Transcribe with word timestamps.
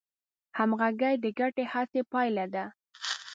همغږي 0.57 1.13
د 1.23 1.25
ګډې 1.39 1.63
هڅې 1.73 2.01
پایله 2.11 2.45
ده. 2.53 2.65